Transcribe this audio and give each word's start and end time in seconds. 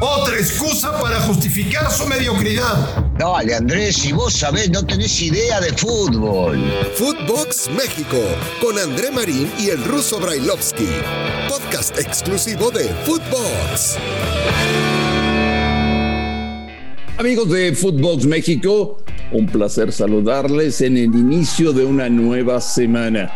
Otra 0.00 0.36
excusa 0.36 0.98
para 0.98 1.20
justificar 1.20 1.90
su 1.90 2.06
mediocridad. 2.06 3.04
Dale, 3.18 3.54
Andrés, 3.54 3.96
si 3.96 4.12
vos 4.12 4.32
sabés, 4.32 4.70
no 4.70 4.86
tenés 4.86 5.20
idea 5.20 5.60
de 5.60 5.70
fútbol. 5.72 6.58
Footbox 6.94 7.68
México, 7.76 8.16
con 8.62 8.78
André 8.78 9.10
Marín 9.10 9.50
y 9.58 9.68
el 9.68 9.84
ruso 9.84 10.18
Brailovsky. 10.18 10.88
Podcast 11.46 11.98
exclusivo 11.98 12.70
de 12.70 12.84
Footbox. 13.04 13.98
Amigos 17.18 17.50
de 17.50 17.74
Footbox 17.74 18.24
México, 18.24 19.04
un 19.32 19.46
placer 19.46 19.92
saludarles 19.92 20.80
en 20.80 20.96
el 20.96 21.14
inicio 21.14 21.74
de 21.74 21.84
una 21.84 22.08
nueva 22.08 22.62
semana. 22.62 23.30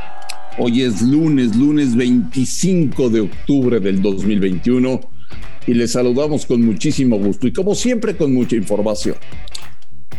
Hoy 0.59 0.83
es 0.83 1.03
lunes, 1.03 1.55
lunes 1.55 1.95
25 1.95 3.11
de 3.11 3.21
octubre 3.21 3.79
del 3.79 4.01
2021 4.01 5.18
y 5.67 5.75
les 5.75 5.93
saludamos 5.93 6.47
con 6.47 6.63
muchísimo 6.63 7.19
gusto 7.19 7.47
y 7.47 7.53
como 7.53 7.75
siempre 7.75 8.17
con 8.17 8.33
mucha 8.33 8.57
información. 8.57 9.17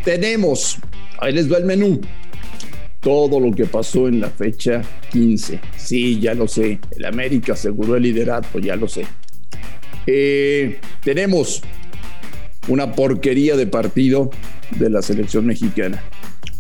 Tenemos, 0.04 0.78
ahí 1.20 1.34
les 1.34 1.52
va 1.52 1.58
el 1.58 1.66
menú, 1.66 2.02
todo 3.00 3.40
lo 3.40 3.52
que 3.52 3.66
pasó 3.66 4.08
en 4.08 4.20
la 4.20 4.30
fecha 4.30 4.82
15. 5.12 5.60
Sí, 5.78 6.20
ya 6.20 6.34
lo 6.34 6.48
sé, 6.48 6.80
el 6.96 7.06
América 7.06 7.54
aseguró 7.54 7.96
el 7.96 8.04
liderato, 8.04 8.60
ya 8.60 8.76
lo 8.76 8.88
sé. 8.88 9.06
Eh, 10.06 10.80
tenemos 11.04 11.62
una 12.68 12.94
porquería 12.94 13.56
de 13.56 13.68
partido 13.68 14.30
de 14.78 14.90
la 14.90 15.02
selección 15.02 15.46
mexicana. 15.46 16.04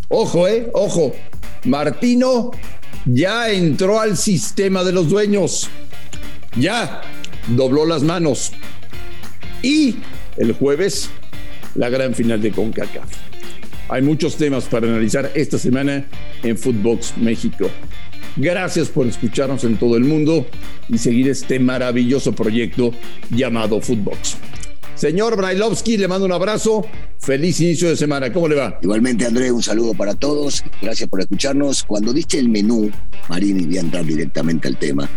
Ojo, 0.07 0.47
eh, 0.47 0.69
ojo, 0.73 1.13
Martino 1.65 2.51
ya 3.05 3.51
entró 3.51 3.99
al 3.99 4.17
sistema 4.17 4.83
de 4.83 4.91
los 4.91 5.09
dueños. 5.09 5.69
Ya 6.57 7.01
dobló 7.55 7.85
las 7.85 8.03
manos. 8.03 8.51
Y 9.61 9.95
el 10.37 10.53
jueves, 10.53 11.09
la 11.75 11.89
gran 11.89 12.13
final 12.13 12.41
de 12.41 12.51
CONCACAF. 12.51 13.09
Hay 13.89 14.01
muchos 14.01 14.35
temas 14.35 14.65
para 14.65 14.87
analizar 14.87 15.31
esta 15.33 15.57
semana 15.57 16.05
en 16.43 16.57
Footbox 16.57 17.17
México. 17.17 17.69
Gracias 18.35 18.89
por 18.89 19.07
escucharnos 19.07 19.63
en 19.63 19.77
todo 19.77 19.97
el 19.97 20.03
mundo 20.03 20.45
y 20.87 20.97
seguir 20.97 21.27
este 21.29 21.59
maravilloso 21.59 22.33
proyecto 22.33 22.93
llamado 23.31 23.81
Footbox. 23.81 24.37
Señor 24.95 25.37
Brailovsky, 25.37 25.97
le 25.97 26.07
mando 26.07 26.25
un 26.25 26.33
abrazo. 26.33 26.85
Feliz 27.19 27.61
inicio 27.61 27.89
de 27.89 27.95
semana. 27.95 28.33
¿Cómo 28.33 28.47
le 28.49 28.55
va? 28.55 28.79
Igualmente, 28.81 29.25
André, 29.25 29.49
un 29.49 29.63
saludo 29.63 29.93
para 29.93 30.13
todos. 30.13 30.63
Gracias 30.81 31.07
por 31.09 31.21
escucharnos. 31.21 31.83
Cuando 31.83 32.11
diste 32.11 32.37
el 32.37 32.49
menú, 32.49 32.91
Marín, 33.29 33.61
y 33.61 33.65
voy 33.65 33.77
a 33.77 33.81
entrar 33.81 34.05
directamente 34.05 34.67
al 34.67 34.77
tema, 34.77 35.09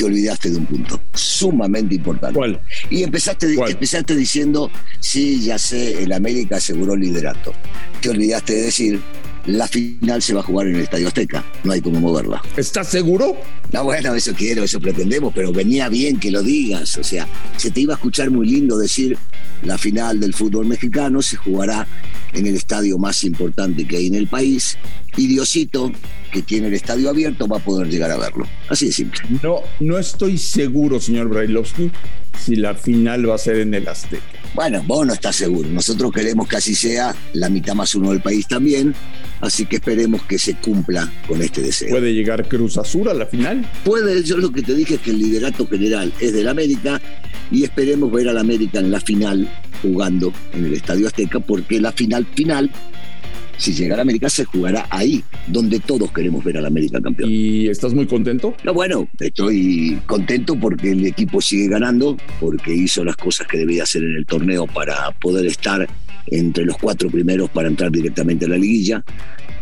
te 0.00 0.06
olvidaste 0.06 0.48
de 0.48 0.56
un 0.56 0.64
punto 0.64 0.98
sumamente 1.12 1.94
importante. 1.96 2.34
¿Cuál? 2.34 2.58
Y 2.88 3.02
empezaste, 3.02 3.54
¿Cuál? 3.54 3.72
empezaste 3.72 4.16
diciendo, 4.16 4.70
sí, 4.98 5.42
ya 5.42 5.58
sé, 5.58 6.02
el 6.02 6.12
América 6.12 6.56
aseguró 6.56 6.94
el 6.94 7.00
liderato. 7.00 7.52
Te 8.00 8.08
olvidaste 8.08 8.54
de 8.54 8.62
decir, 8.62 8.98
la 9.44 9.68
final 9.68 10.22
se 10.22 10.32
va 10.32 10.40
a 10.40 10.42
jugar 10.42 10.68
en 10.68 10.76
el 10.76 10.80
Estadio 10.80 11.08
Azteca, 11.08 11.44
no 11.64 11.72
hay 11.72 11.82
cómo 11.82 12.00
moverla. 12.00 12.42
¿Estás 12.56 12.88
seguro? 12.88 13.36
No, 13.74 13.84
bueno, 13.84 14.14
eso 14.14 14.32
quiero, 14.32 14.64
eso 14.64 14.80
pretendemos, 14.80 15.34
pero 15.34 15.52
venía 15.52 15.90
bien 15.90 16.18
que 16.18 16.30
lo 16.30 16.42
digas. 16.42 16.96
O 16.96 17.04
sea, 17.04 17.28
se 17.58 17.70
te 17.70 17.80
iba 17.80 17.92
a 17.92 17.96
escuchar 17.96 18.30
muy 18.30 18.48
lindo 18.48 18.78
decir 18.78 19.18
la 19.64 19.76
final 19.76 20.18
del 20.18 20.32
fútbol 20.32 20.64
mexicano 20.64 21.20
se 21.20 21.36
jugará 21.36 21.86
en 22.32 22.46
el 22.46 22.54
estadio 22.54 22.96
más 22.96 23.22
importante 23.24 23.86
que 23.86 23.98
hay 23.98 24.06
en 24.06 24.14
el 24.14 24.28
país 24.28 24.78
y 25.16 25.26
Diosito, 25.26 25.92
que 26.32 26.42
tiene 26.42 26.68
el 26.68 26.74
estadio 26.74 27.10
abierto, 27.10 27.46
va 27.46 27.58
a 27.58 27.60
poder 27.60 27.88
llegar 27.88 28.10
a 28.10 28.16
verlo. 28.16 28.46
Así 28.68 28.86
de 28.86 28.92
simple. 28.92 29.20
No, 29.42 29.60
no 29.80 29.98
estoy 29.98 30.38
seguro, 30.38 31.00
señor 31.00 31.28
Brailovsky, 31.28 31.90
si 32.38 32.56
la 32.56 32.74
final 32.74 33.28
va 33.28 33.34
a 33.34 33.38
ser 33.38 33.56
en 33.56 33.74
el 33.74 33.88
Azteca. 33.88 34.24
Bueno, 34.54 34.82
vos 34.86 35.06
no 35.06 35.12
estás 35.12 35.36
seguro. 35.36 35.68
Nosotros 35.68 36.12
queremos 36.12 36.48
que 36.48 36.56
así 36.56 36.74
sea, 36.74 37.14
la 37.34 37.48
mitad 37.48 37.74
más 37.74 37.94
uno 37.94 38.10
del 38.10 38.20
país 38.20 38.48
también, 38.48 38.94
así 39.40 39.66
que 39.66 39.76
esperemos 39.76 40.22
que 40.22 40.38
se 40.38 40.54
cumpla 40.54 41.10
con 41.28 41.40
este 41.40 41.62
deseo. 41.62 41.90
¿Puede 41.90 42.12
llegar 42.12 42.48
Cruz 42.48 42.76
Azul 42.76 43.08
a 43.08 43.14
la 43.14 43.26
final? 43.26 43.68
Puede, 43.84 44.22
yo 44.24 44.38
lo 44.38 44.50
que 44.50 44.62
te 44.62 44.74
dije 44.74 44.94
es 44.94 45.00
que 45.00 45.10
el 45.10 45.18
liderato 45.18 45.66
general 45.68 46.12
es 46.20 46.32
del 46.32 46.48
América 46.48 47.00
y 47.50 47.64
esperemos 47.64 48.10
ver 48.10 48.28
al 48.28 48.38
América 48.38 48.78
en 48.78 48.90
la 48.90 49.00
final 49.00 49.48
jugando 49.82 50.32
en 50.52 50.64
el 50.64 50.74
Estadio 50.74 51.06
Azteca 51.06 51.40
porque 51.40 51.80
la 51.80 51.92
final 51.92 52.26
final, 52.34 52.70
si 53.60 53.74
llega 53.74 53.94
al 53.94 54.00
América, 54.00 54.30
se 54.30 54.46
jugará 54.46 54.86
ahí, 54.88 55.22
donde 55.46 55.80
todos 55.80 56.10
queremos 56.12 56.42
ver 56.42 56.56
al 56.56 56.66
América 56.66 56.98
campeón. 57.00 57.28
¿Y 57.30 57.68
estás 57.68 57.92
muy 57.92 58.06
contento? 58.06 58.54
No, 58.64 58.72
bueno, 58.72 59.06
estoy 59.18 60.00
contento 60.06 60.58
porque 60.58 60.92
el 60.92 61.04
equipo 61.06 61.42
sigue 61.42 61.68
ganando, 61.68 62.16
porque 62.40 62.72
hizo 62.72 63.04
las 63.04 63.16
cosas 63.16 63.46
que 63.46 63.58
debía 63.58 63.82
hacer 63.82 64.02
en 64.02 64.16
el 64.16 64.24
torneo 64.24 64.66
para 64.66 65.10
poder 65.20 65.44
estar 65.44 65.86
entre 66.28 66.64
los 66.64 66.78
cuatro 66.78 67.10
primeros 67.10 67.50
para 67.50 67.68
entrar 67.68 67.90
directamente 67.90 68.46
a 68.46 68.48
la 68.48 68.56
liguilla. 68.56 69.04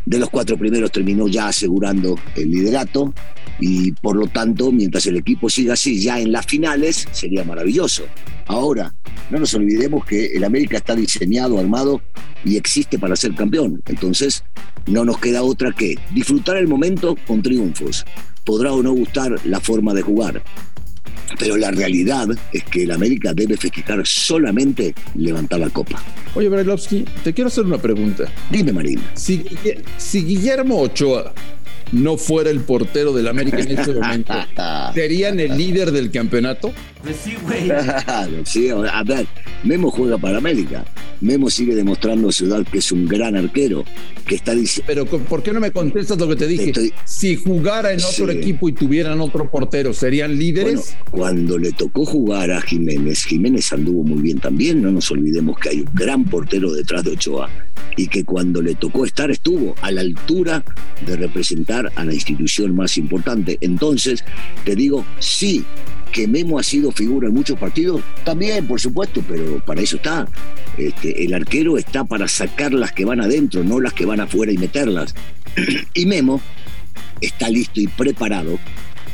De 0.08 0.19
los 0.19 0.30
cuatro 0.30 0.56
primeros 0.56 0.91
terminó 0.91 1.28
ya 1.28 1.48
asegurando 1.48 2.19
el 2.34 2.50
liderato 2.50 3.12
y 3.60 3.92
por 3.92 4.16
lo 4.16 4.26
tanto, 4.26 4.72
mientras 4.72 5.04
el 5.04 5.19
equipo 5.19 5.50
siga 5.50 5.74
así 5.74 6.00
ya 6.00 6.19
en 6.19 6.32
las 6.32 6.46
finales, 6.46 7.06
sería 7.12 7.44
maravilloso. 7.44 8.04
Ahora, 8.47 8.94
no 9.28 9.38
nos 9.38 9.52
olvidemos 9.52 10.06
que 10.06 10.28
el 10.28 10.44
América 10.44 10.78
está 10.78 10.97
diseñado, 10.97 11.58
armado 11.58 12.00
y 12.42 12.56
existe 12.56 12.98
para 12.98 13.16
ser 13.16 13.34
campeón. 13.34 13.82
Entonces, 13.84 14.44
no 14.86 15.04
nos 15.04 15.18
queda 15.18 15.42
otra 15.42 15.72
que 15.72 15.97
disfrutar 16.14 16.56
el 16.56 16.68
momento 16.68 17.14
con 17.26 17.42
triunfos. 17.42 18.06
Podrá 18.47 18.72
o 18.72 18.82
no 18.82 18.92
gustar 18.92 19.38
la 19.44 19.60
forma 19.60 19.92
de 19.92 20.00
jugar, 20.00 20.42
pero 21.39 21.56
la 21.56 21.71
realidad 21.71 22.28
es 22.53 22.65
que 22.65 22.84
el 22.84 22.91
América 22.91 23.33
debe 23.34 23.56
festejar 23.56 24.06
solamente 24.06 24.94
levantar 25.15 25.61
la 25.61 25.71
copa. 25.71 26.03
Oye, 26.34 26.49
Brailovsky, 26.49 27.05
te 27.25 27.33
quiero 27.33 27.49
hacer 27.49 27.65
una 27.65 27.78
pregunta. 27.78 28.25
Dime, 28.50 28.72
Marín. 28.72 29.00
Si, 29.15 29.44
si 29.97 30.25
Guillermo 30.25 30.81
Ochoa 30.81 31.33
no 31.93 32.16
fuera 32.16 32.50
el 32.50 32.60
portero 32.60 33.12
del 33.12 33.28
América 33.28 33.60
en 33.60 33.78
este 33.78 33.93
momento, 33.94 34.34
¿serían 34.94 35.41
el 35.41 35.56
líder 35.56 35.91
del 35.93 36.10
campeonato? 36.10 36.72
Claro, 37.65 38.32
sí, 38.44 38.69
a 38.93 39.03
ver, 39.04 39.26
Memo 39.65 39.91
juega 39.91 40.19
para 40.19 40.38
América. 40.38 40.84
Memo 41.21 41.50
sigue 41.50 41.75
demostrando 41.75 42.28
a 42.28 42.32
Ciudad 42.32 42.65
que 42.71 42.78
es 42.78 42.93
un 42.93 43.06
gran 43.06 43.34
arquero, 43.37 43.84
que 44.27 44.37
está 44.37 44.54
diciendo. 44.54 44.84
Pero 44.87 45.06
¿por 45.06 45.43
qué 45.43 45.53
no 45.53 45.60
me 45.60 45.71
contestas 45.72 46.19
lo 46.19 46.28
que 46.28 46.37
te 46.37 46.47
dije? 46.47 46.66
Estoy- 46.66 46.93
Si 47.04 47.37
jugara 47.37 47.93
en 47.93 47.98
otro 48.00 48.31
Sí. 48.31 48.38
equipo 48.38 48.69
y 48.69 48.72
tuvieran 48.72 49.21
otro 49.21 49.50
portero, 49.50 49.93
¿serían 49.93 50.31
Bueno, 50.31 50.41
líderes? 50.43 50.97
cuando 51.10 51.59
le 51.59 51.72
tocó 51.72 52.04
jugar 52.04 52.50
a 52.53 52.60
Jiménez, 52.60 53.25
Jiménez 53.25 53.72
anduvo 53.72 54.04
muy 54.04 54.22
bien 54.22 54.38
también. 54.38 54.81
No 54.82 54.91
nos 54.93 55.10
olvidemos 55.10 55.59
que 55.59 55.71
hay 55.71 55.81
un 55.81 55.91
gran 55.94 56.25
portero 56.25 56.72
detrás 56.72 57.03
de 57.04 57.12
Ochoa 57.12 57.48
y 57.97 58.06
que 58.06 58.25
cuando 58.25 58.62
le 58.62 58.75
tocó 58.77 59.04
estar 59.04 59.31
estuvo 59.31 59.75
a 59.82 59.91
la 59.91 60.03
altura 60.03 60.65
de 61.04 61.16
representar 61.16 61.78
a 61.94 62.05
la 62.05 62.15
institución 62.15 62.75
más 62.75 62.99
importante. 62.99 63.59
Entonces, 63.61 64.25
te 64.65 64.75
digo, 64.75 65.05
sí, 65.19 65.65
que 66.12 66.27
Memo 66.27 66.59
ha 66.59 66.62
sido 66.62 66.91
figura 66.91 67.28
en 67.28 67.34
muchos 67.34 67.59
partidos, 67.59 68.03
también, 68.25 68.66
por 68.66 68.81
supuesto, 68.81 69.22
pero 69.28 69.62
para 69.65 69.81
eso 69.81 69.97
está. 69.97 70.27
Este, 70.77 71.25
el 71.25 71.34
arquero 71.34 71.77
está 71.78 72.05
para 72.05 72.28
sacar 72.28 72.72
las 72.72 72.93
que 72.93 73.05
van 73.05 73.21
adentro, 73.21 73.65
no 73.65 73.81
las 73.81 73.93
que 73.93 74.06
van 74.06 74.21
afuera 74.21 74.53
y 74.53 74.59
meterlas. 74.59 75.15
y 75.94 76.06
Memo 76.06 76.41
está 77.21 77.49
listo 77.49 77.81
y 77.81 77.87
preparado 77.87 78.59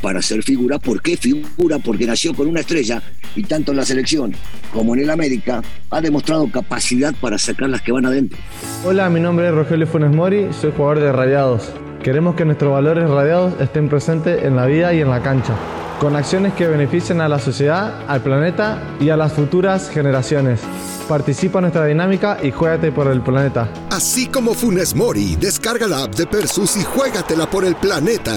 para 0.01 0.21
ser 0.21 0.43
figura. 0.43 0.77
¿Por 0.79 1.01
qué 1.01 1.17
figura? 1.17 1.79
Porque 1.79 2.05
nació 2.05 2.33
con 2.33 2.47
una 2.47 2.59
estrella 2.59 3.01
y 3.35 3.43
tanto 3.43 3.71
en 3.71 3.77
la 3.77 3.85
selección 3.85 4.33
como 4.71 4.93
en 4.93 5.01
el 5.01 5.09
América 5.09 5.61
ha 5.89 6.01
demostrado 6.01 6.49
capacidad 6.51 7.13
para 7.19 7.37
sacar 7.37 7.69
las 7.69 7.81
que 7.81 7.91
van 7.91 8.05
adentro. 8.05 8.37
Hola, 8.83 9.09
mi 9.09 9.19
nombre 9.19 9.47
es 9.47 9.53
Rogelio 9.53 9.87
Funes 9.87 10.11
Mori, 10.11 10.47
soy 10.61 10.71
jugador 10.75 10.99
de 10.99 11.11
Radiados. 11.11 11.71
Queremos 12.05 12.35
que 12.35 12.45
nuestros 12.45 12.71
valores 12.71 13.09
radiados 13.09 13.59
estén 13.59 13.89
presentes 13.89 14.43
en 14.43 14.55
la 14.55 14.67
vida 14.67 14.93
y 14.93 15.01
en 15.01 15.09
la 15.09 15.23
cancha, 15.23 15.55
con 15.99 16.15
acciones 16.15 16.53
que 16.53 16.67
beneficien 16.67 17.19
a 17.19 17.27
la 17.27 17.39
sociedad, 17.39 18.03
al 18.07 18.21
planeta 18.21 18.79
y 18.99 19.09
a 19.09 19.17
las 19.17 19.33
futuras 19.33 19.89
generaciones. 19.89 20.61
Participa 21.09 21.57
en 21.57 21.63
nuestra 21.63 21.85
dinámica 21.85 22.37
y 22.43 22.51
juégate 22.51 22.91
por 22.91 23.07
el 23.07 23.21
planeta. 23.21 23.69
Así 23.89 24.27
como 24.27 24.53
Funes 24.53 24.95
Mori, 24.95 25.35
descarga 25.35 25.87
la 25.87 26.03
app 26.03 26.13
de 26.13 26.27
Persus 26.27 26.77
y 26.77 26.83
juégatela 26.83 27.49
por 27.49 27.65
el 27.65 27.75
planeta. 27.75 28.35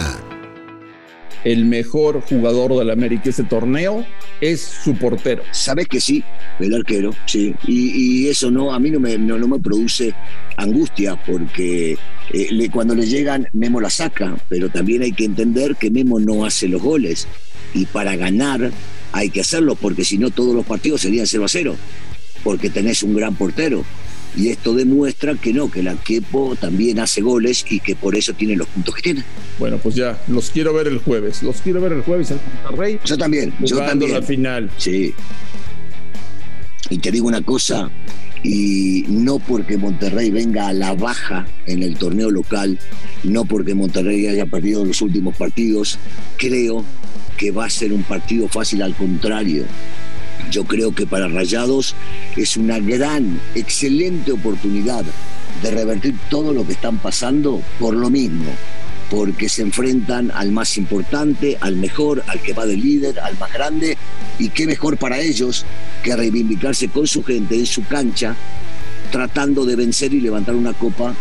El 1.48 1.64
mejor 1.64 2.20
jugador 2.20 2.78
del 2.78 2.90
América 2.90 3.30
ese 3.30 3.42
torneo 3.42 4.04
es 4.38 4.60
su 4.60 4.94
portero. 4.94 5.42
Sabes 5.50 5.88
que 5.88 5.98
sí, 5.98 6.22
el 6.60 6.74
arquero, 6.74 7.14
sí. 7.24 7.54
Y, 7.66 8.28
eso 8.28 8.50
no, 8.50 8.74
a 8.74 8.78
mí 8.78 8.90
no 8.90 9.00
me, 9.00 9.16
no, 9.16 9.38
me 9.48 9.58
produce 9.58 10.12
angustia 10.58 11.18
porque 11.24 11.96
eh, 12.34 12.68
cuando 12.70 12.94
le 12.94 13.06
llegan, 13.06 13.48
Memo 13.54 13.80
la 13.80 13.88
saca, 13.88 14.36
pero 14.50 14.68
también 14.68 15.00
hay 15.00 15.12
que 15.12 15.24
entender 15.24 15.76
que 15.76 15.90
Memo 15.90 16.20
no 16.20 16.44
hace 16.44 16.68
los 16.68 16.82
goles. 16.82 17.26
Y 17.72 17.86
para 17.86 18.14
ganar 18.14 18.70
hay 19.12 19.30
que 19.30 19.40
hacerlo, 19.40 19.74
porque 19.74 20.04
si 20.04 20.18
no 20.18 20.28
todos 20.28 20.54
los 20.54 20.66
partidos 20.66 21.00
serían 21.00 21.26
0 21.26 21.46
a 21.46 21.48
0, 21.48 21.76
porque 22.44 22.68
tenés 22.68 23.02
un 23.02 23.14
gran 23.14 23.34
portero. 23.36 23.86
Y 24.38 24.50
esto 24.50 24.72
demuestra 24.72 25.34
que 25.34 25.52
no, 25.52 25.68
que 25.68 25.82
la 25.82 25.96
Quepo 25.96 26.54
también 26.54 27.00
hace 27.00 27.20
goles 27.20 27.66
y 27.68 27.80
que 27.80 27.96
por 27.96 28.14
eso 28.14 28.32
tiene 28.34 28.54
los 28.54 28.68
puntos 28.68 28.94
que 28.94 29.02
tiene. 29.02 29.24
Bueno, 29.58 29.78
pues 29.78 29.96
ya, 29.96 30.16
los 30.28 30.50
quiero 30.50 30.72
ver 30.72 30.86
el 30.86 30.98
jueves. 30.98 31.42
Los 31.42 31.60
quiero 31.60 31.80
ver 31.80 31.92
el 31.92 32.02
jueves 32.02 32.30
en 32.30 32.38
Monterrey. 32.62 33.00
Yo 33.04 33.18
también, 33.18 33.52
yo 33.60 33.78
también. 33.78 34.12
la 34.12 34.22
final. 34.22 34.70
Sí. 34.76 35.12
Y 36.88 36.98
te 36.98 37.10
digo 37.10 37.26
una 37.26 37.42
cosa, 37.42 37.90
y 38.44 39.04
no 39.08 39.40
porque 39.40 39.76
Monterrey 39.76 40.30
venga 40.30 40.68
a 40.68 40.72
la 40.72 40.94
baja 40.94 41.46
en 41.66 41.82
el 41.82 41.96
torneo 41.96 42.30
local, 42.30 42.78
no 43.24 43.44
porque 43.44 43.74
Monterrey 43.74 44.28
haya 44.28 44.46
perdido 44.46 44.84
los 44.84 45.02
últimos 45.02 45.36
partidos, 45.36 45.98
creo 46.36 46.84
que 47.36 47.50
va 47.50 47.66
a 47.66 47.70
ser 47.70 47.92
un 47.92 48.04
partido 48.04 48.48
fácil, 48.48 48.82
al 48.82 48.94
contrario. 48.94 49.64
Yo 50.50 50.64
creo 50.64 50.94
que 50.94 51.06
para 51.06 51.28
Rayados 51.28 51.94
es 52.36 52.56
una 52.56 52.78
gran, 52.78 53.40
excelente 53.54 54.32
oportunidad 54.32 55.04
de 55.62 55.70
revertir 55.70 56.14
todo 56.30 56.52
lo 56.52 56.66
que 56.66 56.72
están 56.72 56.98
pasando 56.98 57.62
por 57.78 57.94
lo 57.94 58.10
mismo, 58.10 58.50
porque 59.10 59.48
se 59.48 59.62
enfrentan 59.62 60.30
al 60.30 60.52
más 60.52 60.76
importante, 60.78 61.58
al 61.60 61.76
mejor, 61.76 62.22
al 62.26 62.40
que 62.40 62.52
va 62.52 62.66
de 62.66 62.76
líder, 62.76 63.20
al 63.20 63.38
más 63.38 63.52
grande, 63.52 63.96
y 64.38 64.50
qué 64.50 64.66
mejor 64.66 64.96
para 64.96 65.20
ellos 65.20 65.64
que 66.02 66.14
reivindicarse 66.14 66.88
con 66.88 67.06
su 67.06 67.24
gente 67.24 67.56
en 67.56 67.66
su 67.66 67.84
cancha, 67.84 68.36
tratando 69.10 69.64
de 69.64 69.76
vencer 69.76 70.14
y 70.14 70.20
levantar 70.20 70.54
una 70.54 70.72
copa 70.72 71.14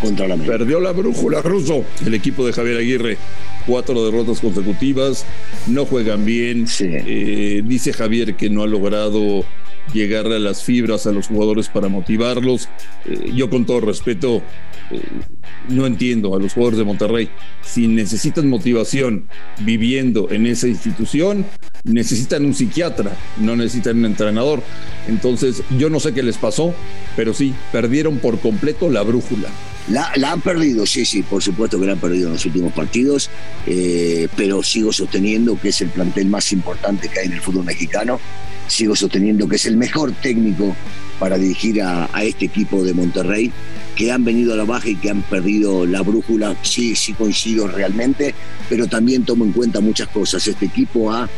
contra 0.00 0.26
la 0.26 0.34
América. 0.34 0.58
Perdió 0.58 0.80
la 0.80 0.92
brújula 0.92 1.42
ruso 1.42 1.84
el 2.04 2.14
equipo 2.14 2.46
de 2.46 2.52
Javier 2.52 2.78
Aguirre. 2.78 3.18
Cuatro 3.66 4.04
derrotas 4.04 4.40
consecutivas, 4.40 5.24
no 5.66 5.86
juegan 5.86 6.24
bien. 6.24 6.66
Eh, 6.80 7.62
dice 7.64 7.92
Javier 7.92 8.36
que 8.36 8.50
no 8.50 8.62
ha 8.62 8.66
logrado 8.66 9.44
llegarle 9.92 10.36
a 10.36 10.38
las 10.38 10.62
fibras 10.62 11.06
a 11.06 11.12
los 11.12 11.28
jugadores 11.28 11.68
para 11.68 11.88
motivarlos. 11.88 12.68
Eh, 13.04 13.32
yo 13.34 13.50
con 13.50 13.66
todo 13.66 13.80
respeto 13.80 14.42
eh, 14.90 15.00
no 15.68 15.86
entiendo 15.86 16.34
a 16.34 16.38
los 16.38 16.54
jugadores 16.54 16.78
de 16.78 16.84
Monterrey. 16.84 17.28
Si 17.62 17.86
necesitan 17.88 18.48
motivación 18.48 19.28
viviendo 19.60 20.30
en 20.30 20.46
esa 20.46 20.68
institución, 20.68 21.44
necesitan 21.84 22.44
un 22.44 22.54
psiquiatra, 22.54 23.16
no 23.38 23.56
necesitan 23.56 23.98
un 23.98 24.06
entrenador. 24.06 24.62
Entonces 25.08 25.62
yo 25.78 25.90
no 25.90 26.00
sé 26.00 26.12
qué 26.12 26.22
les 26.22 26.38
pasó, 26.38 26.74
pero 27.16 27.34
sí, 27.34 27.54
perdieron 27.72 28.18
por 28.18 28.38
completo 28.40 28.90
la 28.90 29.02
brújula. 29.02 29.48
La, 29.88 30.12
han 30.32 30.40
perdido, 30.40 30.86
sí, 30.86 31.04
sí, 31.04 31.22
por 31.22 31.42
supuesto 31.42 31.78
que 31.78 31.86
la 31.86 31.92
han 31.92 31.98
perdido 31.98 32.28
en 32.28 32.34
los 32.34 32.46
últimos 32.46 32.72
partidos, 32.72 33.28
eh, 33.66 34.28
pero 34.36 34.62
sigo 34.62 34.92
sosteniendo 34.92 35.60
que 35.60 35.68
es 35.68 35.80
el 35.82 35.90
plantel 35.90 36.26
más 36.28 36.52
importante 36.52 37.08
que 37.08 37.20
hay 37.20 37.26
en 37.26 37.34
el 37.34 37.40
fútbol 37.40 37.64
mexicano 37.64 38.18
sigo 38.66 38.96
sosteniendo 38.96 39.48
que 39.48 39.56
es 39.56 39.66
el 39.66 39.76
mejor 39.76 40.12
técnico 40.12 40.76
para 41.18 41.38
dirigir 41.38 41.80
a, 41.82 42.08
este 42.22 42.46
equipo 42.46 42.82
de 42.82 42.92
Monterrey, 42.92 43.52
que 43.94 44.10
han 44.10 44.24
venido 44.24 44.52
a 44.52 44.56
la 44.56 44.64
baja 44.64 44.88
y 44.88 44.96
que 44.96 45.10
han 45.10 45.22
perdido 45.22 45.86
la 45.86 46.02
brújula, 46.02 46.56
sí, 46.62 46.96
sí 46.96 47.12
coincido 47.12 47.68
realmente, 47.68 48.34
pero 48.68 48.88
también 48.88 49.24
tomo 49.24 49.44
en 49.44 49.52
cuenta 49.52 49.80
muchas 49.80 50.08
cosas. 50.08 50.46
Este 50.46 50.66
equipo 50.66 51.12
ha 51.12 51.28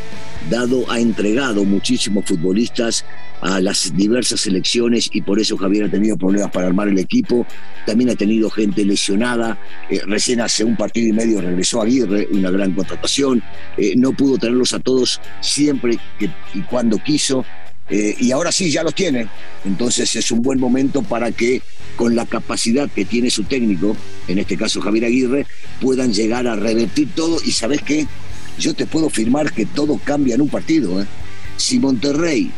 dado, 0.49 0.91
ha 0.91 0.99
entregado 0.99 1.65
muchísimos 1.65 2.25
futbolistas 2.25 3.05
a 3.41 3.61
las 3.61 3.95
diversas 3.95 4.41
selecciones 4.41 5.11
y 5.13 5.23
por 5.23 5.39
eso 5.39 5.57
Javier 5.57 5.85
ha 5.85 5.91
tenido 5.91 6.17
problemas 6.17 6.51
para 6.51 6.67
armar 6.67 6.89
el 6.89 6.99
equipo. 6.99 7.47
También 7.85 8.11
ha 8.11 8.15
tenido 8.15 8.51
gente 8.51 8.85
lesionada. 8.85 9.59
Eh, 9.91 10.01
recién 10.07 10.41
hace 10.41 10.65
un 10.65 10.77
partido 10.77 11.09
y 11.09 11.13
medio 11.13 11.41
regresó 11.41 11.83
Aguirre, 11.83 12.29
una 12.33 12.51
gran 12.51 12.73
contratación. 12.73 13.43
Eh, 13.77 13.95
no 13.97 14.13
pudo 14.13 14.39
tenerlos 14.39 14.73
a 14.73 14.81
todos 14.81 15.21
siempre 15.41 15.99
que, 16.19 16.31
y 16.55 16.61
cuando 16.63 16.99
quiso. 16.99 17.45
Eh, 17.89 18.17
y 18.19 18.33
ahora 18.33 18.51
sí, 18.51 18.71
ya 18.71 18.83
los 18.83 18.95
tiene. 18.95 19.29
Entonces 19.65 20.17
es 20.17 20.31
un 20.31 20.43
buen 20.43 20.59
momento 20.59 21.03
para 21.03 21.31
que 21.31 21.63
con 21.95 22.17
la 22.17 22.27
capacidad 22.27 22.91
que 22.91 23.05
tiene 23.05 23.31
su 23.31 23.45
técnico, 23.45 23.97
en 24.29 24.39
este 24.39 24.57
caso 24.57 24.81
Javier 24.81 25.07
Aguirre, 25.07 25.47
puedan 25.81 26.13
llegar 26.13 26.47
a 26.47 26.57
revertir 26.57 27.09
todo. 27.15 27.39
Y 27.45 27.53
sabes 27.53 27.83
qué, 27.83 28.07
yo 28.59 28.75
te 28.75 28.87
puedo 28.87 29.07
afirmar 29.07 29.53
que 29.53 29.67
todo 29.67 30.01
cambia 30.03 30.35
en 30.35 30.41
un 30.41 30.49
partido. 30.49 31.05
Si 31.57 31.79
Monterrey 31.79 32.51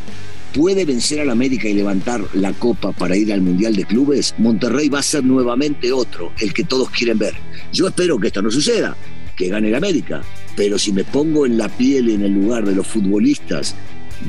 puede 0.52 0.84
vencer 0.84 1.20
al 1.20 1.30
América 1.30 1.68
y 1.68 1.74
levantar 1.74 2.22
la 2.34 2.52
copa 2.52 2.92
para 2.92 3.16
ir 3.16 3.32
al 3.32 3.40
Mundial 3.40 3.76
de 3.76 3.84
Clubes, 3.84 4.34
Monterrey 4.38 4.88
va 4.88 5.00
a 5.00 5.02
ser 5.02 5.24
nuevamente 5.24 5.92
otro, 5.92 6.32
el 6.40 6.52
que 6.52 6.64
todos 6.64 6.90
quieren 6.90 7.18
ver. 7.18 7.34
Yo 7.72 7.88
espero 7.88 8.18
que 8.18 8.28
esto 8.28 8.42
no 8.42 8.50
suceda, 8.50 8.96
que 9.36 9.48
gane 9.48 9.68
el 9.68 9.74
América, 9.74 10.22
pero 10.56 10.78
si 10.78 10.92
me 10.92 11.04
pongo 11.04 11.46
en 11.46 11.58
la 11.58 11.68
piel 11.68 12.08
y 12.08 12.14
en 12.14 12.22
el 12.22 12.32
lugar 12.32 12.64
de 12.64 12.74
los 12.74 12.86
futbolistas 12.86 13.74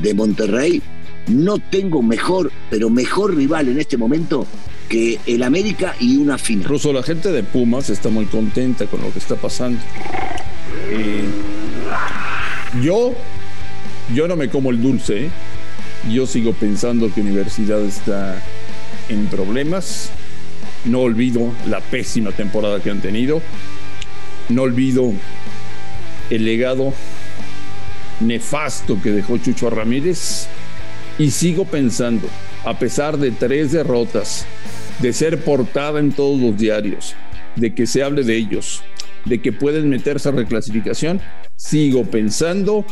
de 0.01 0.13
Monterrey, 0.13 0.81
no 1.27 1.59
tengo 1.59 2.01
mejor, 2.01 2.51
pero 2.69 2.89
mejor 2.89 3.35
rival 3.35 3.69
en 3.69 3.79
este 3.79 3.97
momento 3.97 4.45
que 4.87 5.19
el 5.27 5.43
América 5.43 5.95
y 5.99 6.17
una 6.17 6.37
final. 6.37 6.63
Incluso 6.63 6.91
la 6.91 7.03
gente 7.03 7.31
de 7.31 7.43
Pumas 7.43 7.89
está 7.89 8.09
muy 8.09 8.25
contenta 8.25 8.87
con 8.87 9.01
lo 9.01 9.13
que 9.13 9.19
está 9.19 9.35
pasando. 9.35 9.79
Eh, 10.89 11.25
yo, 12.81 13.13
yo 14.13 14.27
no 14.27 14.35
me 14.35 14.49
como 14.49 14.71
el 14.71 14.81
dulce, 14.81 15.25
¿eh? 15.25 15.29
Yo 16.07 16.25
sigo 16.25 16.53
pensando 16.53 17.13
que 17.13 17.21
Universidad 17.21 17.81
está 17.81 18.41
en 19.09 19.27
problemas. 19.27 20.11
No 20.85 21.01
olvido 21.01 21.51
la 21.67 21.81
pésima 21.81 22.31
temporada 22.31 22.81
que 22.81 22.89
han 22.89 23.01
tenido. 23.01 23.41
No 24.47 24.61
olvido 24.63 25.11
el 26.29 26.45
legado 26.45 26.93
nefasto 28.21 29.01
que 29.01 29.11
dejó 29.11 29.37
Chucho 29.37 29.69
Ramírez. 29.69 30.47
Y 31.17 31.31
sigo 31.31 31.65
pensando, 31.65 32.29
a 32.63 32.79
pesar 32.79 33.17
de 33.17 33.31
tres 33.31 33.73
derrotas, 33.73 34.45
de 34.99 35.11
ser 35.11 35.43
portada 35.43 35.99
en 35.99 36.13
todos 36.13 36.39
los 36.39 36.57
diarios, 36.57 37.13
de 37.57 37.73
que 37.73 37.85
se 37.85 38.03
hable 38.03 38.23
de 38.23 38.37
ellos, 38.37 38.81
de 39.25 39.41
que 39.41 39.51
pueden 39.51 39.89
meterse 39.89 40.29
a 40.29 40.31
reclasificación, 40.31 41.19
sigo 41.57 42.05
pensando 42.05 42.85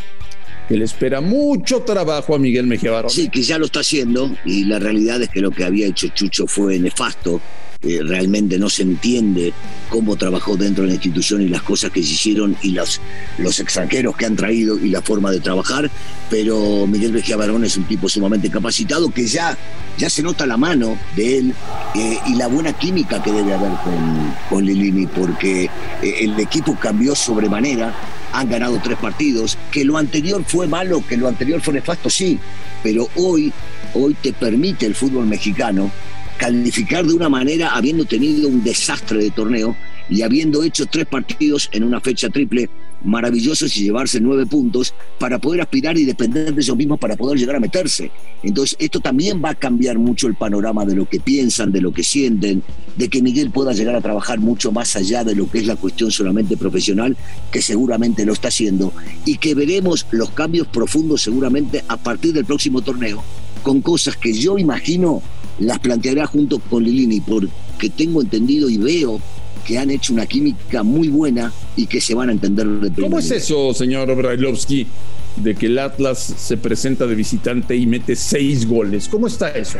que 0.67 0.75
le 0.75 0.85
espera 0.85 1.21
mucho 1.21 1.81
trabajo 1.81 2.35
a 2.35 2.39
Miguel 2.39 2.67
Mejía 2.67 2.91
Barón. 2.91 3.11
Sí, 3.11 3.29
que 3.29 3.41
ya 3.41 3.57
lo 3.57 3.65
está 3.65 3.79
haciendo 3.79 4.35
y 4.45 4.65
la 4.65 4.79
realidad 4.79 5.21
es 5.21 5.29
que 5.29 5.41
lo 5.41 5.51
que 5.51 5.63
había 5.63 5.87
hecho 5.87 6.07
Chucho 6.09 6.47
fue 6.47 6.77
nefasto. 6.79 7.41
Eh, 7.83 7.99
realmente 8.03 8.57
no 8.57 8.71
se 8.71 8.81
entiende 8.81 9.53
cómo 9.89 10.15
trabajó 10.15 10.57
dentro 10.57 10.83
de 10.83 10.87
la 10.87 10.95
institución 10.95 11.43
y 11.43 11.47
las 11.47 11.61
cosas 11.61 11.91
que 11.91 12.01
se 12.01 12.13
hicieron 12.13 12.57
y 12.63 12.71
los, 12.71 12.99
los 13.37 13.59
extranjeros 13.59 14.17
que 14.17 14.25
han 14.25 14.35
traído 14.35 14.83
y 14.83 14.89
la 14.89 15.03
forma 15.03 15.29
de 15.29 15.39
trabajar, 15.39 15.91
pero 16.27 16.87
Miguel 16.87 17.13
Mejía 17.13 17.37
Barón 17.37 17.63
es 17.65 17.77
un 17.77 17.83
tipo 17.83 18.09
sumamente 18.09 18.49
capacitado 18.49 19.11
que 19.11 19.27
ya, 19.27 19.55
ya 19.95 20.09
se 20.09 20.23
nota 20.23 20.47
la 20.47 20.57
mano 20.57 20.97
de 21.15 21.37
él 21.37 21.53
eh, 21.93 22.17
y 22.25 22.35
la 22.35 22.47
buena 22.47 22.73
química 22.73 23.21
que 23.21 23.31
debe 23.31 23.53
haber 23.53 23.73
con, 23.83 24.33
con 24.49 24.65
Lilini, 24.65 25.05
porque 25.05 25.66
el 26.01 26.39
equipo 26.39 26.77
cambió 26.79 27.15
sobremanera 27.15 27.93
han 28.33 28.49
ganado 28.49 28.79
tres 28.83 28.97
partidos, 28.97 29.57
que 29.71 29.85
lo 29.85 29.97
anterior 29.97 30.43
fue 30.45 30.67
malo, 30.67 31.03
que 31.07 31.17
lo 31.17 31.27
anterior 31.27 31.61
fue 31.61 31.73
nefasto, 31.73 32.09
sí, 32.09 32.39
pero 32.83 33.09
hoy, 33.15 33.51
hoy 33.93 34.15
te 34.21 34.33
permite 34.33 34.85
el 34.85 34.95
fútbol 34.95 35.25
mexicano 35.25 35.91
calificar 36.37 37.05
de 37.05 37.13
una 37.13 37.29
manera 37.29 37.69
habiendo 37.69 38.05
tenido 38.05 38.47
un 38.47 38.63
desastre 38.63 39.23
de 39.23 39.31
torneo 39.31 39.75
y 40.09 40.21
habiendo 40.21 40.63
hecho 40.63 40.85
tres 40.85 41.05
partidos 41.05 41.69
en 41.71 41.83
una 41.83 41.99
fecha 41.99 42.29
triple 42.29 42.69
maravillosos 43.07 43.75
y 43.77 43.85
llevarse 43.85 44.19
nueve 44.19 44.45
puntos 44.45 44.93
para 45.17 45.39
poder 45.39 45.61
aspirar 45.61 45.97
y 45.97 46.05
depender 46.05 46.53
de 46.53 46.61
ellos 46.61 46.75
mismos 46.75 46.99
para 46.99 47.15
poder 47.15 47.39
llegar 47.39 47.55
a 47.55 47.59
meterse. 47.59 48.11
Entonces, 48.43 48.75
esto 48.79 48.99
también 48.99 49.41
va 49.43 49.51
a 49.51 49.55
cambiar 49.55 49.97
mucho 49.97 50.27
el 50.27 50.35
panorama 50.35 50.85
de 50.85 50.95
lo 50.95 51.07
que 51.07 51.19
piensan, 51.19 51.71
de 51.71 51.81
lo 51.81 51.93
que 51.93 52.03
sienten, 52.03 52.61
de 52.97 53.07
que 53.07 53.21
Miguel 53.21 53.49
pueda 53.49 53.71
llegar 53.71 53.95
a 53.95 54.01
trabajar 54.01 54.39
mucho 54.39 54.71
más 54.71 54.95
allá 54.95 55.23
de 55.23 55.35
lo 55.35 55.49
que 55.49 55.59
es 55.59 55.65
la 55.65 55.77
cuestión 55.77 56.11
solamente 56.11 56.57
profesional, 56.57 57.15
que 57.51 57.61
seguramente 57.61 58.25
lo 58.25 58.33
está 58.33 58.49
haciendo, 58.49 58.93
y 59.25 59.37
que 59.37 59.55
veremos 59.55 60.05
los 60.11 60.31
cambios 60.31 60.67
profundos 60.67 61.21
seguramente 61.21 61.83
a 61.87 61.97
partir 61.97 62.33
del 62.33 62.45
próximo 62.45 62.81
torneo, 62.81 63.23
con 63.63 63.81
cosas 63.81 64.17
que 64.17 64.33
yo 64.33 64.57
imagino 64.57 65.21
las 65.59 65.79
planteará 65.79 66.27
junto 66.27 66.59
con 66.59 66.83
Lilini, 66.83 67.21
porque 67.21 67.89
tengo 67.89 68.21
entendido 68.21 68.69
y 68.69 68.77
veo 68.77 69.21
que 69.67 69.77
han 69.77 69.91
hecho 69.91 70.13
una 70.13 70.25
química 70.25 70.81
muy 70.81 71.09
buena 71.09 71.51
y 71.75 71.87
que 71.87 71.99
se 71.99 72.15
van 72.15 72.29
a 72.29 72.31
entender 72.31 72.65
de 72.65 73.01
¿Cómo 73.01 73.19
es 73.19 73.29
eso, 73.29 73.73
señor 73.73 74.15
Brailovsky, 74.15 74.87
de 75.35 75.55
que 75.55 75.65
el 75.65 75.77
Atlas 75.77 76.33
se 76.37 76.55
presenta 76.55 77.05
de 77.05 77.13
visitante 77.15 77.75
y 77.75 77.85
mete 77.85 78.15
seis 78.15 78.65
goles? 78.65 79.09
¿Cómo 79.09 79.27
está 79.27 79.49
eso? 79.49 79.77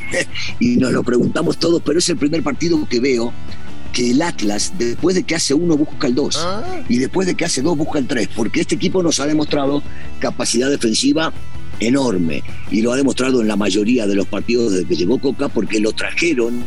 y 0.60 0.76
nos 0.76 0.92
lo 0.92 1.02
preguntamos 1.02 1.58
todos, 1.58 1.82
pero 1.84 1.98
es 1.98 2.08
el 2.08 2.16
primer 2.16 2.44
partido 2.44 2.86
que 2.88 3.00
veo 3.00 3.32
que 3.92 4.12
el 4.12 4.22
Atlas, 4.22 4.72
después 4.78 5.16
de 5.16 5.24
que 5.24 5.34
hace 5.34 5.52
uno, 5.52 5.76
busca 5.76 6.06
el 6.06 6.14
dos. 6.14 6.36
Ah. 6.38 6.84
Y 6.88 6.98
después 6.98 7.26
de 7.26 7.34
que 7.34 7.44
hace 7.44 7.60
dos, 7.60 7.76
busca 7.76 7.98
el 7.98 8.06
tres. 8.06 8.28
Porque 8.36 8.60
este 8.60 8.76
equipo 8.76 9.02
nos 9.02 9.18
ha 9.18 9.26
demostrado 9.26 9.82
capacidad 10.20 10.70
defensiva 10.70 11.32
enorme. 11.80 12.44
Y 12.70 12.82
lo 12.82 12.92
ha 12.92 12.96
demostrado 12.96 13.40
en 13.40 13.48
la 13.48 13.56
mayoría 13.56 14.06
de 14.06 14.14
los 14.14 14.26
partidos 14.26 14.72
desde 14.72 14.86
que 14.86 14.96
llegó 14.96 15.18
Coca, 15.18 15.48
porque 15.48 15.80
lo 15.80 15.92
trajeron 15.92 16.62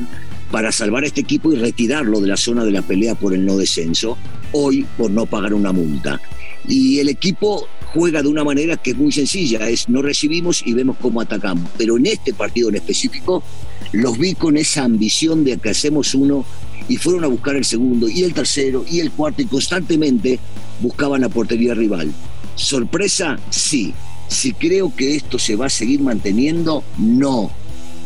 para 0.51 0.71
salvar 0.71 1.03
a 1.03 1.07
este 1.07 1.21
equipo 1.21 1.51
y 1.51 1.57
retirarlo 1.57 2.19
de 2.21 2.27
la 2.27 2.37
zona 2.37 2.63
de 2.63 2.71
la 2.71 2.81
pelea 2.81 3.15
por 3.15 3.33
el 3.33 3.45
no 3.45 3.57
descenso, 3.57 4.17
hoy 4.51 4.85
por 4.97 5.11
no 5.11 5.25
pagar 5.25 5.53
una 5.53 5.71
multa. 5.71 6.21
Y 6.67 6.99
el 6.99 7.09
equipo 7.09 7.67
juega 7.93 8.21
de 8.21 8.27
una 8.27 8.43
manera 8.43 8.77
que 8.77 8.91
es 8.91 8.97
muy 8.97 9.11
sencilla, 9.11 9.67
es 9.69 9.89
no 9.89 10.01
recibimos 10.01 10.61
y 10.65 10.73
vemos 10.73 10.97
cómo 11.01 11.21
atacamos. 11.21 11.69
Pero 11.77 11.97
en 11.97 12.07
este 12.07 12.33
partido 12.33 12.69
en 12.69 12.75
específico 12.75 13.43
los 13.91 14.17
vi 14.17 14.35
con 14.35 14.57
esa 14.57 14.83
ambición 14.83 15.43
de 15.43 15.57
que 15.57 15.69
hacemos 15.69 16.13
uno 16.13 16.45
y 16.89 16.97
fueron 16.97 17.23
a 17.23 17.27
buscar 17.27 17.55
el 17.55 17.65
segundo 17.65 18.07
y 18.07 18.23
el 18.23 18.33
tercero 18.33 18.85
y 18.89 18.99
el 18.99 19.11
cuarto 19.11 19.41
y 19.41 19.45
constantemente 19.45 20.39
buscaban 20.79 21.21
la 21.21 21.29
portería 21.29 21.73
rival. 21.73 22.11
¿Sorpresa? 22.55 23.39
Sí. 23.49 23.93
Si 24.27 24.53
creo 24.53 24.93
que 24.93 25.15
esto 25.15 25.39
se 25.39 25.55
va 25.55 25.67
a 25.67 25.69
seguir 25.69 26.01
manteniendo, 26.01 26.83
no. 26.97 27.51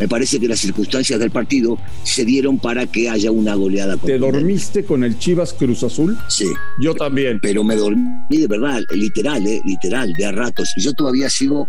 Me 0.02 0.08
parece 0.08 0.40
que 0.40 0.48
las 0.48 0.60
circunstancias 0.60 1.20
del 1.20 1.30
partido 1.30 1.78
se 2.04 2.26
dieron 2.26 2.58
para 2.58 2.88
que 2.88 3.08
haya 3.08 3.30
una 3.30 3.54
goleada. 3.54 3.98
¿Te 3.98 4.18
dormiste 4.18 4.84
con 4.84 5.04
el 5.04 5.20
Chivas 5.20 5.54
Cruz 5.54 5.84
Azul? 5.84 6.18
Sí. 6.28 6.48
Yo 6.80 6.96
también. 6.96 7.40
Pero 7.40 7.64
me 7.64 7.76
dormí 7.76 8.02
de 8.32 8.48
verdad, 8.48 8.82
literal, 8.96 9.46
eh, 9.46 9.62
literal, 9.64 10.12
de 10.14 10.26
a 10.26 10.32
ratos. 10.32 10.74
Y 10.76 10.82
yo 10.82 10.94
todavía 10.94 11.30
sigo 11.30 11.68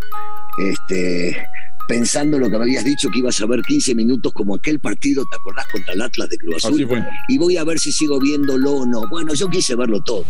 este, 0.56 1.36
pensando 1.86 2.38
lo 2.38 2.50
que 2.50 2.56
me 2.56 2.64
habías 2.64 2.86
dicho 2.86 3.10
que 3.10 3.18
ibas 3.18 3.38
a 3.42 3.44
ver 3.44 3.60
15 3.60 3.94
minutos 3.94 4.32
como 4.32 4.54
aquel 4.54 4.80
partido, 4.80 5.24
¿te 5.30 5.36
acordás? 5.36 5.66
Contra 5.70 5.92
el 5.92 6.00
Atlas 6.00 6.30
de 6.30 6.38
Cruz 6.38 6.64
Azul. 6.64 6.88
Y 7.28 7.36
voy 7.36 7.58
a 7.58 7.64
ver 7.64 7.78
si 7.78 7.92
sigo 7.92 8.18
viéndolo 8.18 8.72
o 8.72 8.86
no. 8.86 9.02
Bueno, 9.10 9.34
yo 9.34 9.50
quise 9.50 9.74
verlo 9.74 10.00
todo 10.02 10.24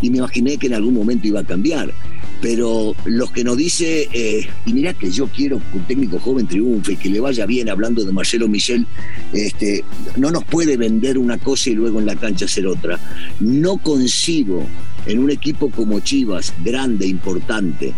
y 0.00 0.10
me 0.10 0.18
imaginé 0.18 0.58
que 0.58 0.68
en 0.68 0.74
algún 0.74 0.94
momento 0.94 1.26
iba 1.26 1.40
a 1.40 1.44
cambiar. 1.44 1.92
Pero 2.40 2.94
los 3.04 3.32
que 3.32 3.42
nos 3.42 3.56
dice, 3.56 4.08
eh, 4.12 4.46
y 4.64 4.72
mira 4.72 4.94
que 4.94 5.10
yo 5.10 5.26
quiero 5.26 5.58
que 5.58 5.78
un 5.78 5.84
técnico 5.84 6.18
joven 6.20 6.46
triunfe, 6.46 6.96
que 6.96 7.08
le 7.08 7.20
vaya 7.20 7.46
bien, 7.46 7.68
hablando 7.68 8.04
de 8.04 8.12
Marcelo 8.12 8.48
Michel, 8.48 8.86
este, 9.32 9.84
no 10.16 10.30
nos 10.30 10.44
puede 10.44 10.76
vender 10.76 11.18
una 11.18 11.38
cosa 11.38 11.70
y 11.70 11.74
luego 11.74 11.98
en 11.98 12.06
la 12.06 12.16
cancha 12.16 12.44
hacer 12.44 12.66
otra. 12.66 12.98
No 13.40 13.78
concibo 13.78 14.64
en 15.06 15.18
un 15.18 15.30
equipo 15.30 15.70
como 15.70 16.00
Chivas, 16.00 16.54
grande, 16.64 17.06
importante, 17.06 17.92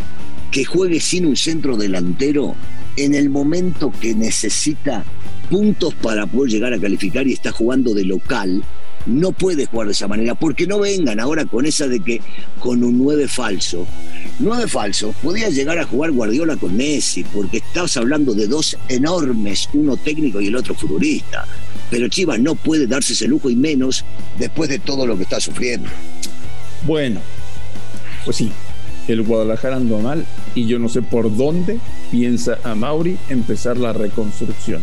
que 0.50 0.64
juegue 0.64 1.00
sin 1.00 1.26
un 1.26 1.36
centro 1.36 1.76
delantero 1.76 2.54
en 2.96 3.14
el 3.14 3.30
momento 3.30 3.92
que 4.00 4.14
necesita 4.14 5.04
puntos 5.50 5.94
para 5.94 6.26
poder 6.26 6.52
llegar 6.52 6.72
a 6.72 6.78
calificar 6.78 7.26
y 7.26 7.32
está 7.32 7.50
jugando 7.50 7.94
de 7.94 8.04
local, 8.04 8.62
no 9.06 9.32
puede 9.32 9.66
jugar 9.66 9.86
de 9.86 9.92
esa 9.92 10.08
manera, 10.08 10.34
porque 10.34 10.66
no 10.66 10.78
vengan 10.78 11.18
ahora 11.20 11.44
con 11.44 11.66
esa 11.66 11.88
de 11.88 12.00
que 12.00 12.20
con 12.58 12.84
un 12.84 12.98
9 12.98 13.28
falso. 13.28 13.86
9 14.40 14.68
falso, 14.68 15.14
podía 15.22 15.50
llegar 15.50 15.78
a 15.78 15.84
jugar 15.84 16.12
Guardiola 16.12 16.56
con 16.56 16.74
Messi, 16.76 17.24
porque 17.24 17.58
estás 17.58 17.96
hablando 17.98 18.32
de 18.32 18.46
dos 18.46 18.76
enormes, 18.88 19.68
uno 19.74 19.96
técnico 19.98 20.40
y 20.40 20.46
el 20.46 20.56
otro 20.56 20.74
futbolista. 20.74 21.46
Pero 21.90 22.08
Chivas 22.08 22.40
no 22.40 22.54
puede 22.54 22.86
darse 22.86 23.12
ese 23.12 23.28
lujo 23.28 23.50
y 23.50 23.56
menos 23.56 24.04
después 24.38 24.70
de 24.70 24.78
todo 24.78 25.06
lo 25.06 25.16
que 25.16 25.24
está 25.24 25.40
sufriendo. 25.40 25.88
Bueno, 26.86 27.20
pues 28.24 28.38
sí, 28.38 28.50
el 29.08 29.22
Guadalajara 29.22 29.76
anda 29.76 29.98
mal 29.98 30.24
y 30.54 30.66
yo 30.66 30.78
no 30.78 30.88
sé 30.88 31.02
por 31.02 31.36
dónde 31.36 31.78
piensa 32.10 32.58
a 32.64 32.74
Mauri 32.74 33.18
empezar 33.28 33.76
la 33.76 33.92
reconstrucción. 33.92 34.82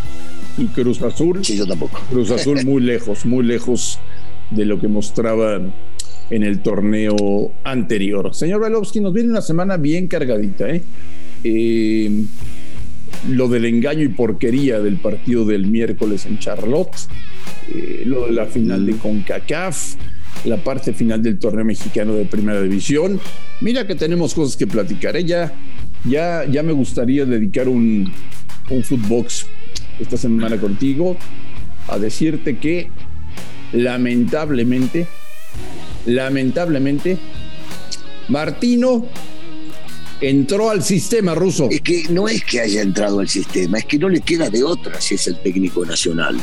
Y 0.58 0.66
Cruz 0.68 1.02
Azul. 1.02 1.44
Sí, 1.44 1.58
yo 1.58 1.66
tampoco. 1.66 2.00
Cruz 2.10 2.30
Azul 2.30 2.64
muy 2.64 2.82
lejos, 2.84 3.26
muy 3.26 3.44
lejos 3.44 4.00
de 4.52 4.66
lo 4.66 4.80
que 4.80 4.88
mostraba 4.88 5.60
en 6.30 6.44
el 6.44 6.60
torneo 6.62 7.52
anterior. 7.64 8.34
Señor 8.34 8.62
Velovsky, 8.62 9.00
nos 9.00 9.14
viene 9.14 9.30
una 9.30 9.42
semana 9.42 9.78
bien 9.78 10.08
cargadita, 10.08 10.70
¿eh? 10.70 10.82
eh 11.44 12.26
lo 13.30 13.48
del 13.48 13.66
engaño 13.66 14.04
y 14.04 14.10
porquería 14.10 14.80
del 14.80 14.98
partido 14.98 15.46
del 15.46 15.68
miércoles 15.68 16.26
en 16.26 16.40
Charlotte, 16.40 16.96
eh, 17.74 18.04
lo 18.06 18.28
de 18.28 18.34
la 18.34 18.46
final 18.46 18.86
de 18.86 18.94
CONCACAF, 18.94 19.96
la 20.46 20.58
parte 20.58 20.94
final 20.94 21.22
del 21.22 21.40
torneo 21.40 21.66
mexicano 21.66 22.14
de 22.14 22.26
primera 22.26 22.62
división. 22.62 23.20
Mira 23.62 23.88
que 23.88 23.96
tenemos 23.96 24.34
cosas 24.34 24.56
que 24.56 24.68
platicar. 24.68 25.18
¿eh? 25.18 25.24
Ya, 25.24 25.54
ya, 26.06 26.64
me 26.64 26.72
gustaría 26.74 27.26
dedicar 27.26 27.68
un, 27.68 28.12
un 28.70 28.84
footbox 28.84 29.48
esta 30.00 30.16
semana 30.16 30.58
contigo 30.58 31.18
a 31.88 31.98
decirte 31.98 32.58
que 32.58 32.90
lamentablemente, 33.74 35.08
lamentablemente, 36.08 37.18
Martino 38.30 39.06
entró 40.20 40.72
al 40.72 40.84
sistema 40.84 41.36
ruso. 41.36 41.68
Es 41.70 41.82
que 41.82 42.06
no 42.10 42.28
es 42.28 42.44
que 42.44 42.62
haya 42.62 42.82
entrado 42.82 43.20
al 43.20 43.30
sistema, 43.30 43.78
es 43.78 43.86
que 43.86 44.00
no 44.00 44.10
le 44.10 44.22
queda 44.22 44.50
de 44.50 44.64
otra 44.64 45.00
si 45.00 45.16
es 45.16 45.28
el 45.28 45.38
técnico 45.40 45.86
nacional. 45.86 46.38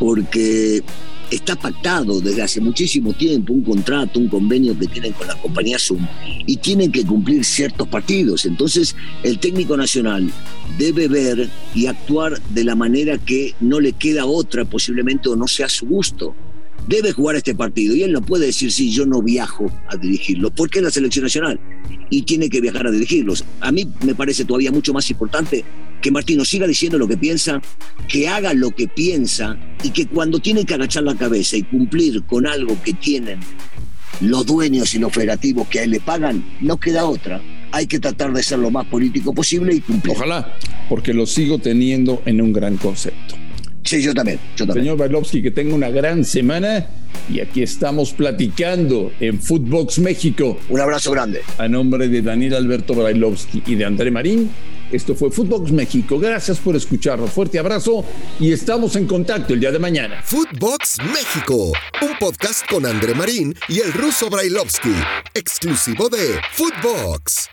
Porque 0.00 0.82
está 1.30 1.54
pactado 1.54 2.20
desde 2.20 2.42
hace 2.42 2.60
muchísimo 2.60 3.12
tiempo 3.12 3.52
un 3.52 3.62
contrato, 3.62 4.18
un 4.18 4.28
convenio 4.28 4.76
que 4.76 4.88
tienen 4.88 5.12
con 5.12 5.28
la 5.28 5.36
compañía 5.36 5.78
Zoom 5.78 6.06
y 6.46 6.56
tienen 6.56 6.90
que 6.90 7.04
cumplir 7.04 7.44
ciertos 7.44 7.86
partidos. 7.88 8.44
Entonces, 8.44 8.96
el 9.22 9.38
técnico 9.38 9.76
nacional 9.76 10.30
debe 10.78 11.06
ver 11.06 11.48
y 11.74 11.86
actuar 11.86 12.40
de 12.50 12.64
la 12.64 12.74
manera 12.74 13.18
que 13.18 13.54
no 13.60 13.78
le 13.78 13.92
queda 13.92 14.26
otra 14.26 14.64
posiblemente 14.64 15.28
o 15.28 15.36
no 15.36 15.46
sea 15.46 15.66
a 15.66 15.68
su 15.70 15.86
gusto. 15.86 16.34
Debe 16.88 17.12
jugar 17.12 17.36
este 17.36 17.54
partido 17.54 17.94
y 17.94 18.02
él 18.02 18.12
no 18.12 18.22
puede 18.22 18.46
decir, 18.46 18.72
sí, 18.72 18.90
yo 18.90 19.06
no 19.06 19.22
viajo 19.22 19.70
a 19.88 19.96
dirigirlo, 19.96 20.50
porque 20.50 20.80
es 20.80 20.84
la 20.84 20.90
selección 20.90 21.24
nacional 21.24 21.60
y 22.10 22.22
tiene 22.22 22.50
que 22.50 22.60
viajar 22.60 22.86
a 22.86 22.90
dirigirlos. 22.90 23.44
A 23.60 23.72
mí 23.72 23.88
me 24.02 24.14
parece 24.14 24.44
todavía 24.44 24.70
mucho 24.70 24.92
más 24.92 25.08
importante 25.10 25.64
que 26.02 26.10
Martino 26.10 26.44
siga 26.44 26.66
diciendo 26.66 26.98
lo 26.98 27.08
que 27.08 27.16
piensa, 27.16 27.62
que 28.08 28.28
haga 28.28 28.52
lo 28.52 28.72
que 28.72 28.88
piensa 28.88 29.56
y 29.82 29.90
que 29.90 30.06
cuando 30.06 30.40
tiene 30.40 30.64
que 30.64 30.74
agachar 30.74 31.04
la 31.04 31.14
cabeza 31.14 31.56
y 31.56 31.62
cumplir 31.62 32.24
con 32.24 32.46
algo 32.46 32.76
que 32.82 32.92
tienen 32.92 33.40
los 34.20 34.44
dueños 34.44 34.94
y 34.94 34.98
los 34.98 35.12
federativos 35.12 35.68
que 35.68 35.80
a 35.80 35.84
él 35.84 35.90
le 35.90 36.00
pagan, 36.00 36.44
no 36.60 36.76
queda 36.78 37.06
otra. 37.06 37.40
Hay 37.70 37.86
que 37.86 37.98
tratar 37.98 38.32
de 38.32 38.42
ser 38.42 38.58
lo 38.58 38.70
más 38.70 38.86
político 38.86 39.32
posible 39.32 39.74
y 39.74 39.80
cumplir. 39.80 40.14
Ojalá, 40.14 40.54
porque 40.88 41.14
lo 41.14 41.24
sigo 41.24 41.58
teniendo 41.58 42.22
en 42.26 42.42
un 42.42 42.52
gran 42.52 42.76
concepto. 42.76 43.36
Sí, 43.84 44.02
yo 44.02 44.14
también, 44.14 44.38
yo 44.56 44.66
también. 44.66 44.84
Señor 44.84 44.98
Bailovsky, 44.98 45.42
que 45.42 45.50
tenga 45.50 45.74
una 45.74 45.90
gran 45.90 46.24
semana 46.24 46.86
y 47.28 47.40
aquí 47.40 47.62
estamos 47.62 48.12
platicando 48.12 49.12
en 49.20 49.40
Footbox 49.40 49.98
México. 49.98 50.58
Un 50.68 50.80
abrazo 50.80 51.10
grande. 51.12 51.42
A 51.58 51.68
nombre 51.68 52.08
de 52.08 52.22
Daniel 52.22 52.54
Alberto 52.54 52.94
Brailovsky 52.94 53.62
y 53.66 53.74
de 53.74 53.84
André 53.84 54.10
Marín, 54.10 54.50
esto 54.90 55.14
fue 55.14 55.30
Footbox 55.30 55.72
México. 55.72 56.18
Gracias 56.18 56.58
por 56.58 56.76
escucharnos. 56.76 57.30
Fuerte 57.30 57.58
abrazo 57.58 58.04
y 58.38 58.52
estamos 58.52 58.96
en 58.96 59.06
contacto 59.06 59.54
el 59.54 59.60
día 59.60 59.72
de 59.72 59.78
mañana. 59.78 60.22
Footbox 60.22 60.98
México, 61.12 61.72
un 62.02 62.18
podcast 62.20 62.68
con 62.68 62.86
André 62.86 63.14
Marín 63.14 63.54
y 63.68 63.80
el 63.80 63.92
ruso 63.92 64.28
Brailovsky, 64.30 64.94
exclusivo 65.34 66.08
de 66.08 66.38
Footbox. 66.52 67.48